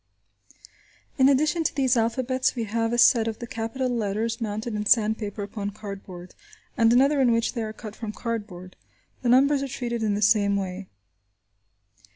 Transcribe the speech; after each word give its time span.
In 1.19 1.29
addition 1.29 1.63
to 1.63 1.75
these 1.75 1.95
alphabets 1.95 2.55
we 2.55 2.63
have 2.63 2.91
a 2.91 2.97
set 2.97 3.27
of 3.27 3.37
the 3.37 3.45
capital 3.45 3.87
letters 3.87 4.41
mounted 4.41 4.73
in 4.73 4.87
sandpaper 4.87 5.43
upon 5.43 5.69
cardboard, 5.69 6.33
and 6.75 6.91
another, 6.91 7.21
in 7.21 7.31
which 7.31 7.53
they 7.53 7.61
are 7.61 7.71
cut 7.71 7.95
from 7.95 8.11
cardboard. 8.11 8.75
The 9.21 9.29
numbers 9.29 9.61
are 9.61 9.67
treated 9.67 10.01
in 10.01 10.15
the 10.15 10.21
same 10.23 10.55
way. 10.55 10.87